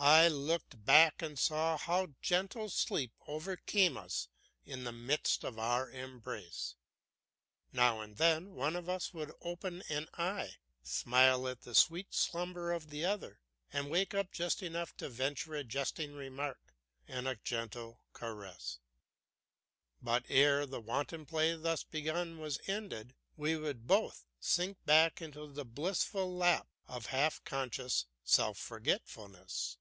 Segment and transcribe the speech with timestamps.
[0.00, 4.28] I looked back and saw how gentle sleep overcame us
[4.64, 6.76] in the midst of our embrace.
[7.72, 12.70] Now and then one of us would open an eye, smile at the sweet slumber
[12.70, 13.40] of the other,
[13.72, 16.72] and wake up just enough to venture a jesting remark
[17.08, 18.78] and a gentle caress.
[20.00, 25.48] But ere the wanton play thus begun was ended, we would both sink back into
[25.52, 29.76] the blissful lap of half conscious self forgetfulness.